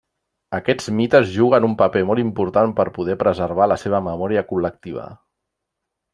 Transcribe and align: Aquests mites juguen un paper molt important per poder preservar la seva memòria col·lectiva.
Aquests 0.59 0.87
mites 0.99 1.27
juguen 1.35 1.67
un 1.67 1.75
paper 1.81 2.01
molt 2.13 2.21
important 2.23 2.73
per 2.81 2.87
poder 2.97 3.17
preservar 3.21 3.69
la 3.75 3.79
seva 3.83 4.01
memòria 4.09 4.45
col·lectiva. 4.55 5.07